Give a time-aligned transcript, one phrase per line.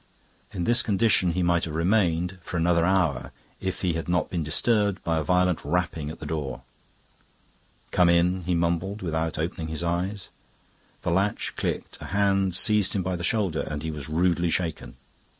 [0.51, 4.41] In this condition he might have remained for another hour if he had not been
[4.43, 6.63] disturbed by a violent rapping at the door.
[7.91, 10.29] "Come in," he mumbled, without opening his eyes.
[11.03, 14.95] The latch clicked, a hand seized him by the shoulder and he was rudely shaken.